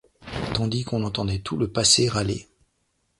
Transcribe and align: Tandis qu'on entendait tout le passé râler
Tandis 0.55 0.83
qu'on 0.83 1.03
entendait 1.03 1.41
tout 1.43 1.57
le 1.57 1.71
passé 1.71 2.09
râler 2.09 2.47